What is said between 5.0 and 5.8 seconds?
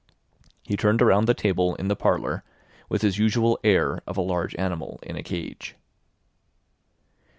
in a cage.